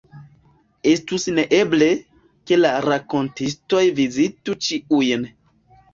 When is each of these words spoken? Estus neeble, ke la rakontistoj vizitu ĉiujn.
Estus 0.91 1.25
neeble, 1.39 1.89
ke 2.51 2.59
la 2.63 2.73
rakontistoj 2.87 3.85
vizitu 4.01 4.57
ĉiujn. 4.69 5.33